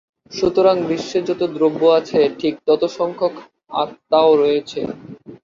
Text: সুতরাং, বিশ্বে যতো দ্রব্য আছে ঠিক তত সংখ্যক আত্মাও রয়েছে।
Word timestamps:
সুতরাং, 0.31 0.75
বিশ্বে 0.89 1.19
যতো 1.29 1.45
দ্রব্য 1.55 1.81
আছে 1.99 2.19
ঠিক 2.39 2.53
তত 2.67 2.81
সংখ্যক 2.97 3.33
আত্মাও 3.73 4.29
রয়েছে। 4.35 4.79